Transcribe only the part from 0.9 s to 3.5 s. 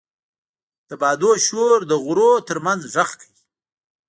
بادونو شور د غرونو تر منځ غږ کوي.